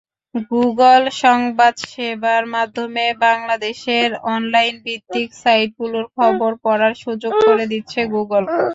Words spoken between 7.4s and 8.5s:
করে দিচ্ছে গুগল।